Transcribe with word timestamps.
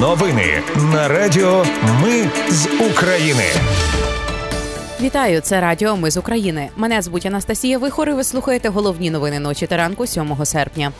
Новини 0.00 0.62
на 0.92 1.08
Радіо 1.08 1.64
Ми 2.02 2.30
з 2.50 2.66
України. 2.90 3.44
Вітаю, 5.00 5.40
це 5.40 5.60
Радіо 5.60 5.96
Ми 5.96 6.10
з 6.10 6.16
України. 6.16 6.68
Мене 6.76 7.02
звуть 7.02 7.26
Анастасія 7.26 7.78
Вихор 7.78 8.08
і 8.08 8.12
Ви 8.12 8.24
слухаєте 8.24 8.68
головні 8.68 9.10
новини 9.10 9.38
ночі 9.38 9.66
та 9.66 9.76
ранку 9.76 10.06
7 10.06 10.44
серпня. 10.44 10.92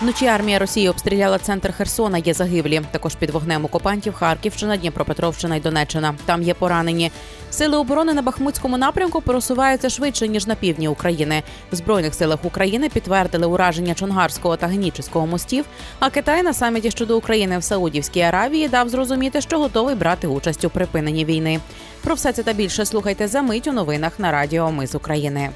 Вночі 0.00 0.26
армія 0.26 0.58
Росії 0.58 0.88
обстріляла 0.88 1.38
центр 1.38 1.72
Херсона. 1.72 2.18
Є 2.18 2.34
загиблі. 2.34 2.82
Також 2.90 3.14
під 3.14 3.30
вогнем 3.30 3.64
окупантів 3.64 4.14
Харківщина, 4.14 4.76
Дніпропетровщина 4.76 5.56
і 5.56 5.60
Донеччина. 5.60 6.14
Там 6.26 6.42
є 6.42 6.54
поранені. 6.54 7.12
Сили 7.50 7.76
оборони 7.76 8.14
на 8.14 8.22
Бахмутському 8.22 8.78
напрямку 8.78 9.20
просуваються 9.20 9.90
швидше 9.90 10.28
ніж 10.28 10.46
на 10.46 10.54
півдні 10.54 10.88
України. 10.88 11.42
В 11.72 11.76
збройних 11.76 12.14
силах 12.14 12.44
України 12.44 12.88
підтвердили 12.88 13.46
ураження 13.46 13.94
Чонгарського 13.94 14.56
та 14.56 14.66
Генічеського 14.66 15.26
мостів. 15.26 15.64
А 15.98 16.10
Китай 16.10 16.42
на 16.42 16.52
саміті 16.52 16.90
щодо 16.90 17.18
України 17.18 17.58
в 17.58 17.64
Саудівській 17.64 18.20
Аравії 18.20 18.68
дав 18.68 18.88
зрозуміти, 18.88 19.40
що 19.40 19.58
готовий 19.58 19.94
брати 19.94 20.26
участь 20.26 20.64
у 20.64 20.70
припиненні 20.70 21.24
війни. 21.24 21.60
Про 22.04 22.14
все 22.14 22.32
це 22.32 22.42
та 22.42 22.52
більше 22.52 22.84
слухайте 22.84 23.28
за 23.28 23.42
мить 23.42 23.66
у 23.66 23.72
новинах 23.72 24.12
на 24.18 24.32
Радіо 24.32 24.72
Ми 24.72 24.86
з 24.86 24.94
України. 24.94 25.50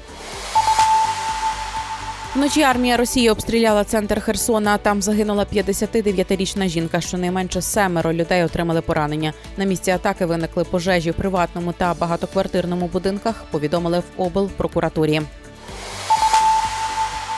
Вночі 2.35 2.61
армія 2.61 2.97
Росії 2.97 3.29
обстріляла 3.29 3.83
центр 3.83 4.21
Херсона. 4.21 4.77
Там 4.77 5.01
загинула 5.01 5.45
59-річна 5.53 6.67
жінка. 6.67 7.01
Щонайменше 7.01 7.61
семеро 7.61 8.13
людей 8.13 8.43
отримали 8.43 8.81
поранення. 8.81 9.33
На 9.57 9.65
місці 9.65 9.91
атаки 9.91 10.25
виникли 10.25 10.63
пожежі 10.63 11.11
в 11.11 11.13
приватному 11.13 11.73
та 11.73 11.93
багатоквартирному 11.93 12.87
будинках. 12.87 13.43
Повідомили 13.51 13.99
в 13.99 14.21
облпрокуратурі. 14.21 15.21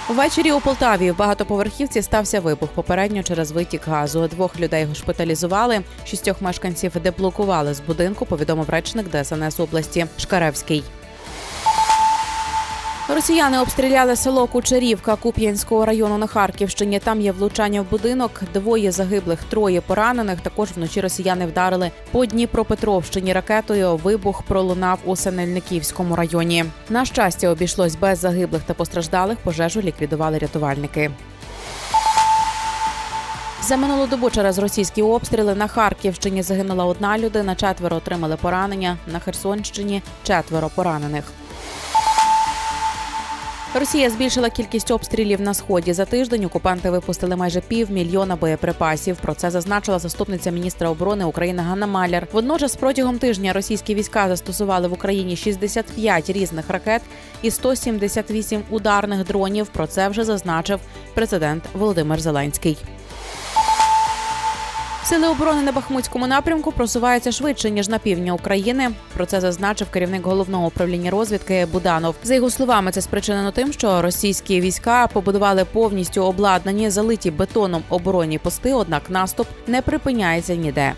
Ввечері 0.09 0.52
у 0.52 0.59
Полтаві 0.59 1.12
в 1.12 1.17
багатоповерхівці 1.17 2.02
стався 2.02 2.39
вибух. 2.39 2.70
Попередньо 2.70 3.23
через 3.23 3.52
витік 3.52 3.88
газу. 3.88 4.27
Двох 4.27 4.59
людей 4.59 4.86
госпіталізували. 4.86 5.81
Шістьох 6.06 6.41
мешканців 6.41 6.91
деблокували 7.03 7.73
з 7.73 7.80
будинку. 7.80 8.25
Повідомив 8.25 8.69
речник 8.69 9.06
ДСНС 9.12 9.59
області 9.59 10.06
Шкаревський. 10.17 10.84
Росіяни 13.09 13.59
обстріляли 13.59 14.16
село 14.16 14.48
Кучерівка 14.48 15.16
Куп'янського 15.16 15.86
району 15.86 16.17
на 16.17 16.28
Харківщині. 16.28 17.00
Там 17.00 17.22
є 17.22 17.31
влучання 17.31 17.81
в 17.81 17.89
будинок, 17.89 18.42
двоє 18.53 18.92
загиблих, 18.92 19.44
троє 19.44 19.81
поранених. 19.81 20.42
Також 20.42 20.70
вночі 20.75 21.02
росіяни 21.02 21.45
вдарили 21.45 21.92
по 22.12 22.25
Дніпропетровщині 22.25 23.34
ракетою. 23.34 23.95
Вибух 23.95 24.44
пролунав 24.44 25.00
у 25.06 25.16
Синельниківському 25.16 26.16
районі. 26.16 26.66
На 26.89 27.06
щастя, 27.06 27.50
обійшлось 27.50 27.95
без 27.95 28.20
загиблих 28.20 28.62
та 28.64 28.73
постраждалих. 28.73 29.38
Пожежу 29.38 29.81
ліквідували 29.81 30.38
рятувальники. 30.38 31.12
За 33.62 33.78
минулу 33.78 34.08
добу 34.08 34.30
через 34.30 34.58
російські 34.58 35.02
обстріли 35.02 35.56
на 35.56 35.67
Харківщині 35.67 36.42
загинула 36.42 36.86
одна 36.86 37.17
людина, 37.17 37.56
четверо 37.56 37.97
отримали 37.97 38.36
поранення. 38.36 38.97
На 39.08 39.19
Херсонщині 39.19 40.02
четверо 40.23 40.69
поранених. 40.75 41.23
Росія 43.80 44.09
збільшила 44.09 44.50
кількість 44.50 44.92
обстрілів 44.92 45.42
на 45.42 45.54
сході. 45.54 45.94
За 45.94 46.06
тиждень 46.06 46.45
окупанти 46.45 46.90
випустили 46.90 47.36
майже 47.36 47.62
півмільйона 47.62 48.36
боєприпасів. 48.36 49.18
Про 49.18 49.34
це 49.34 49.52
зазначила 49.52 50.00
заступниця 50.00 50.52
міністра 50.52 50.90
оборони 50.90 51.26
України 51.26 51.62
Ганна 51.62 51.88
Маляр. 51.88 52.28
Водночас 52.31 52.76
протягом 52.76 53.18
тижня 53.20 53.53
російські 53.53 53.96
війська 53.96 54.28
застосували 54.28 54.88
в 54.88 54.94
Україні 54.94 55.36
65 55.36 56.30
різних 56.30 56.70
ракет 56.70 57.02
і 57.42 57.52
178 57.52 58.64
ударних 58.70 59.26
дронів. 59.26 59.68
Про 59.68 59.88
це 59.88 60.09
вже 60.09 60.23
зазначив 60.23 60.80
президент 61.14 61.64
Володимир 61.73 62.20
Зеленський. 62.20 62.78
Сили 65.06 65.28
оборони 65.28 65.61
на 65.61 65.72
Бахмутському 65.72 66.28
напрямку 66.28 66.72
просуваються 66.72 67.31
швидше 67.31 67.72
ніж 67.72 67.89
на 67.89 68.00
півдні 68.00 68.31
України. 68.31 68.92
Про 69.14 69.25
це 69.25 69.42
зазначив 69.42 69.90
керівник 69.90 70.25
головного 70.25 70.68
управління 70.68 71.12
розвідки 71.12 71.68
Буданов. 71.72 72.16
За 72.24 72.35
його 72.35 72.50
словами, 72.50 72.91
це 72.91 73.02
спричинено 73.02 73.52
тим, 73.52 73.74
що 73.74 74.02
російські 74.02 74.62
війська 74.62 75.07
побудували 75.07 75.66
повністю 75.66 76.24
обладнані 76.24 76.90
залиті 76.90 77.31
бетоном 77.31 77.84
оборонні 77.90 78.38
пости 78.38 78.74
однак 78.74 79.09
наступ 79.09 79.47
не 79.68 79.81
припиняється 79.81 80.56
ніде. 80.56 80.94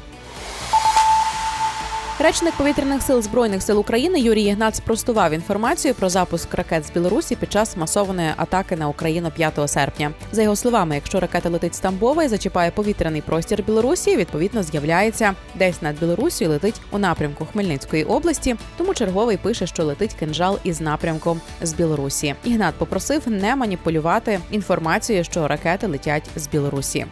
Речник 2.20 2.54
повітряних 2.54 3.02
сил 3.02 3.22
збройних 3.22 3.64
сил 3.64 3.80
України 3.80 4.20
Юрій 4.20 4.44
Ігнат 4.44 4.76
спростував 4.76 5.34
інформацію 5.34 5.94
про 5.94 6.10
запуск 6.10 6.54
ракет 6.54 6.86
з 6.86 6.92
Білорусі 6.92 7.36
під 7.36 7.52
час 7.52 7.78
масованої 7.78 8.30
атаки 8.38 8.76
на 8.76 8.88
Україну 8.88 9.32
5 9.32 9.70
серпня. 9.70 10.12
За 10.32 10.42
його 10.42 10.56
словами, 10.56 10.96
якщо 10.96 11.20
ракета 11.20 11.50
летить 11.50 11.76
з 11.76 11.80
Тамбова 11.80 12.24
і 12.24 12.28
зачіпає 12.28 12.72
повітряний 12.72 13.22
простір 13.22 13.64
Білорусі, 13.64 14.18
відповідно 14.18 14.64
з'являється 14.64 15.36
десь 15.56 15.82
над 15.82 16.00
Білорусі 16.00 16.46
летить 16.46 16.82
у 16.92 16.98
напрямку 16.98 17.46
Хмельницької 17.46 18.04
області. 18.04 18.56
Тому 18.78 18.94
черговий 18.94 19.38
пише, 19.38 19.68
що 19.68 19.84
летить 19.84 20.14
кинжал 20.14 20.60
із 20.64 20.82
напрямком 20.82 21.42
з 21.62 21.74
Білорусі. 21.74 22.36
Ігнат 22.44 22.76
попросив 22.76 23.22
не 23.26 23.56
маніпулювати 23.56 24.40
інформацією, 24.52 25.24
що 25.24 25.48
ракети 25.48 25.88
летять 25.88 26.30
з 26.36 26.48
Білорусі. 26.48 27.06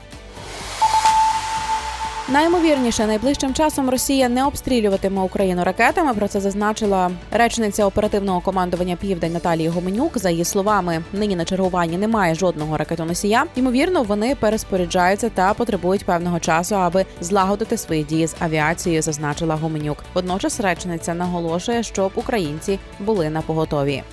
Наймовірніше, 2.30 3.08
найближчим 3.08 3.54
часом 3.54 3.90
Росія 3.90 4.30
не 4.30 4.46
обстрілюватиме 4.46 5.22
Україну 5.22 5.64
ракетами. 5.64 6.14
Про 6.14 6.28
це 6.28 6.42
зазначила 6.42 7.12
речниця 7.32 7.86
оперативного 7.86 8.42
командування 8.42 8.96
Південь 8.96 9.34
Наталії 9.34 9.68
Гоменюк. 9.68 10.18
За 10.18 10.30
її 10.30 10.46
словами, 10.46 11.04
нині 11.14 11.36
на 11.36 11.46
чергуванні 11.46 11.98
немає 11.98 12.36
жодного 12.36 12.78
ракетоносія. 12.78 13.46
Ймовірно, 13.56 14.04
вони 14.04 14.36
переспоряджаються 14.36 15.30
та 15.30 15.54
потребують 15.54 16.06
певного 16.06 16.40
часу, 16.40 16.76
аби 16.76 17.06
злагодити 17.22 17.78
свої 17.78 18.04
дії 18.04 18.28
з 18.28 18.36
авіацією. 18.40 19.02
Зазначила 19.02 19.56
Гоменюк. 19.56 19.98
Водночас 20.14 20.60
речниця 20.60 21.14
наголошує, 21.14 21.84
щоб 21.84 22.12
українці 22.16 22.80
були 23.00 23.30
на 23.30 23.42
поготові. 23.42 24.04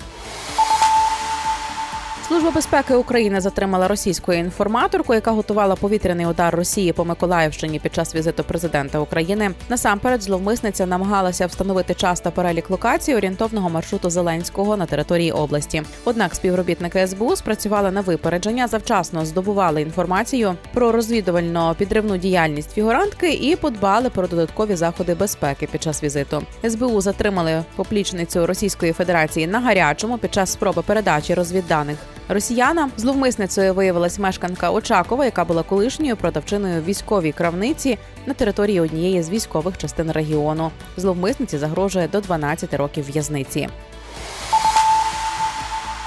Служба 2.27 2.51
безпеки 2.51 2.95
України 2.95 3.41
затримала 3.41 3.87
російську 3.87 4.33
інформаторку, 4.33 5.13
яка 5.13 5.31
готувала 5.31 5.75
повітряний 5.75 6.25
удар 6.25 6.55
Росії 6.55 6.93
по 6.93 7.05
Миколаївщині 7.05 7.79
під 7.79 7.95
час 7.95 8.15
візиту 8.15 8.43
президента 8.43 8.99
України. 8.99 9.51
Насамперед, 9.69 10.23
зловмисниця 10.23 10.85
намагалася 10.85 11.45
встановити 11.45 11.93
час 11.93 12.19
та 12.19 12.31
перелік 12.31 12.69
локацій 12.69 13.15
орієнтовного 13.15 13.69
маршруту 13.69 14.09
Зеленського 14.09 14.77
на 14.77 14.85
території 14.85 15.31
області. 15.31 15.83
Однак 16.05 16.35
співробітники 16.35 17.07
СБУ 17.07 17.35
спрацювали 17.35 17.91
на 17.91 18.01
випередження, 18.01 18.67
завчасно 18.67 19.25
здобували 19.25 19.81
інформацію 19.81 20.55
про 20.73 20.91
розвідувально 20.91 21.75
підривну 21.77 22.17
діяльність 22.17 22.71
фігурантки 22.71 23.33
і 23.33 23.55
подбали 23.55 24.09
про 24.09 24.27
додаткові 24.27 24.75
заходи 24.75 25.15
безпеки 25.15 25.67
під 25.71 25.83
час 25.83 26.03
візиту. 26.03 26.43
СБУ 26.69 27.01
затримали 27.01 27.63
поплічницю 27.75 28.47
Російської 28.47 28.93
Федерації 28.93 29.47
на 29.47 29.59
гарячому 29.59 30.17
під 30.17 30.33
час 30.33 30.51
спроби 30.51 30.81
передачі 30.81 31.33
розвідданих 31.33 31.97
Росіянам 32.29 32.91
зловмисницею 32.97 33.73
виявилась 33.73 34.19
мешканка 34.19 34.71
Очакова, 34.71 35.25
яка 35.25 35.45
була 35.45 35.63
колишньою 35.63 36.17
продавчиною 36.17 36.81
військовій 36.81 37.31
кравниці 37.31 37.97
на 38.25 38.33
території 38.33 38.79
однієї 38.79 39.23
з 39.23 39.29
військових 39.29 39.77
частин 39.77 40.11
регіону. 40.11 40.71
Зловмисниці 40.97 41.57
загрожує 41.57 42.07
до 42.07 42.21
12 42.21 42.73
років 42.73 43.05
в'язниці. 43.11 43.69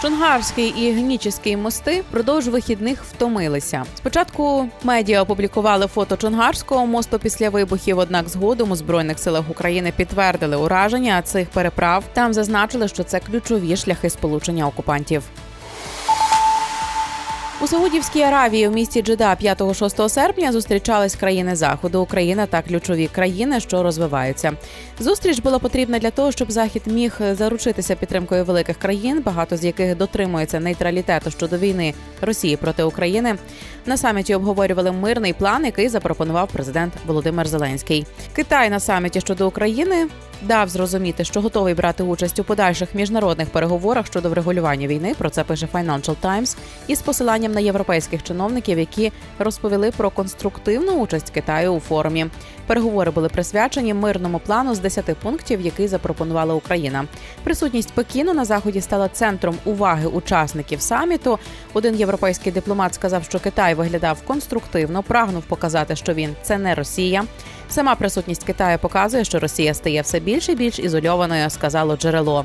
Чонгарський 0.03 0.69
і 0.69 0.93
Генічеський 0.93 1.57
мости 1.57 2.01
впродовж 2.01 2.49
вихідних 2.49 3.05
втомилися. 3.05 3.85
Спочатку 3.95 4.69
медіа 4.83 5.23
опублікували 5.23 5.87
фото 5.87 6.17
Чонгарського 6.17 6.87
мосту 6.87 7.19
після 7.19 7.51
вибухів. 7.51 7.99
Однак, 7.99 8.29
згодом 8.29 8.71
у 8.71 8.77
збройних 8.77 9.19
силах 9.19 9.51
України 9.51 9.93
підтвердили 9.97 10.57
ураження 10.57 11.23
цих 11.23 11.49
переправ. 11.49 12.05
Там 12.13 12.35
зазначили, 12.35 12.89
що 12.89 13.05
це 13.05 13.21
ключові 13.21 13.77
шляхи 13.77 14.11
сполучення 14.11 14.67
окупантів. 14.67 15.23
У 17.61 17.67
Саудівській 17.67 18.23
Аравії 18.23 18.69
в 18.69 18.73
місті 18.73 19.03
Джида 19.03 19.35
5-6 19.43 20.09
серпня 20.09 20.53
зустрічались 20.53 21.17
країни 21.17 21.57
заходу, 21.57 22.01
Україна 22.01 22.47
та 22.47 22.63
ключові 22.63 23.07
країни, 23.07 23.61
що 23.61 23.83
розвиваються. 23.83 24.53
Зустріч 25.01 25.39
була 25.39 25.59
потрібна 25.59 25.99
для 25.99 26.11
того, 26.11 26.33
щоб 26.33 26.51
захід 26.53 26.83
міг 26.87 27.21
заручитися 27.33 27.95
підтримкою 27.95 28.45
великих 28.45 28.77
країн, 28.77 29.23
багато 29.25 29.57
з 29.57 29.65
яких 29.65 29.97
дотримуються 29.97 30.61
нейтралітету 30.61 31.31
щодо 31.31 31.59
війни 31.59 31.95
Росії 32.21 32.57
проти 32.57 32.83
України. 32.83 33.35
На 33.87 33.97
саміті 33.97 34.35
обговорювали 34.35 34.93
мирний 34.93 35.33
план, 35.33 35.65
який 35.65 35.89
запропонував 35.89 36.49
президент 36.53 36.93
Володимир 37.07 37.49
Зеленський. 37.49 38.07
Китай 38.35 38.71
на 38.71 38.81
саміті 38.81 39.21
щодо 39.21 39.49
України 39.49 40.07
дав 40.43 40.69
зрозуміти, 40.69 41.25
що 41.25 41.41
готовий 41.41 41.75
брати 41.75 42.03
участь 42.03 42.39
у 42.39 42.45
подальших 42.45 42.95
міжнародних 42.95 43.51
переговорах 43.51 44.07
щодо 44.07 44.31
врегулювання 44.31 44.87
війни. 44.87 45.15
Про 45.19 45.31
це 45.31 45.45
пише 45.45 45.69
Financial 45.73 46.15
Times 46.23 46.57
із 46.87 47.03
посиланням 47.03 47.53
на 47.53 47.61
європейських 47.61 48.23
чиновників, 48.23 48.79
які 48.79 49.13
розповіли 49.39 49.91
про 49.91 50.11
конструктивну 50.11 50.93
участь 50.93 51.31
Китаю 51.31 51.73
у 51.73 51.81
форумі. 51.81 52.27
Переговори 52.67 53.11
були 53.11 53.29
присвячені 53.29 53.95
мирному 53.95 54.39
плану 54.39 54.75
з 54.75 54.79
10 54.79 55.05
пунктів, 55.05 55.61
який 55.61 55.89
запропонувала 55.89 56.55
Україна. 56.55 57.05
Присутність 57.45 57.93
Пекіну 57.93 58.35
на 58.35 58.45
заході 58.45 58.81
стала 58.81 59.09
центром 59.09 59.57
уваги 59.65 60.07
учасників 60.07 60.81
саміту. 60.81 61.39
Один 61.73 61.95
європейський 61.95 62.53
дипломат 62.53 62.95
сказав, 62.95 63.25
що 63.25 63.41
Китай 63.41 63.75
виглядав 63.75 64.23
конструктивно, 64.23 65.03
прагнув 65.03 65.43
показати, 65.43 65.97
що 65.97 66.15
він 66.15 66.35
це 66.43 66.59
не 66.59 66.75
Росія. 66.75 67.25
Сама 67.69 67.95
присутність 67.95 68.45
Китаю 68.45 68.79
показує, 68.79 69.25
що 69.25 69.39
Росія 69.39 69.75
стає 69.75 70.03
все 70.03 70.21
більш 70.27 70.49
і 70.49 70.55
більш 70.55 70.79
ізольованою, 70.79 71.51
сказало 71.51 71.97
джерело. 71.97 72.45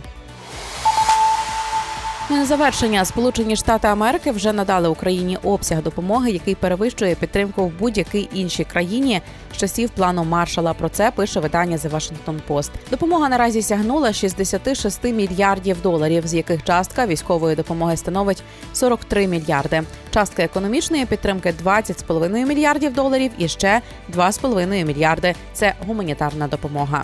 На 2.30 2.46
завершення 2.46 3.06
Сполучені 3.06 3.56
Штати 3.56 3.88
Америки 3.88 4.32
вже 4.32 4.54
надали 4.54 4.90
Україні 4.90 5.38
обсяг 5.44 5.82
допомоги, 5.82 6.32
який 6.32 6.56
перевищує 6.56 7.16
підтримку 7.16 7.66
в 7.66 7.72
будь-якій 7.80 8.30
іншій 8.34 8.64
країні 8.64 9.22
з 9.54 9.58
часів 9.58 9.90
плану 9.90 10.24
Маршала. 10.24 10.74
Про 10.74 10.90
це 10.90 11.12
пише 11.12 11.40
видання 11.40 11.78
The 11.78 11.90
Washington 11.90 12.40
Post. 12.50 12.70
Допомога 12.92 13.30
наразі 13.30 13.62
сягнула 13.62 14.14
66 14.14 15.04
мільярдів 15.04 15.82
доларів, 15.82 16.28
з 16.28 16.34
яких 16.34 16.64
частка 16.64 17.06
військової 17.06 17.56
допомоги 17.56 17.98
становить 17.98 18.44
43 18.74 19.28
мільярди. 19.28 19.84
Частка 20.14 20.44
економічної 20.44 21.06
підтримки 21.06 21.54
20,5 21.64 22.46
мільярдів 22.46 22.94
доларів 22.94 23.32
і 23.38 23.48
ще 23.48 23.82
2,5 24.16 24.86
мільярди. 24.86 25.36
Це 25.54 25.74
гуманітарна 25.88 26.48
допомога. 26.48 27.04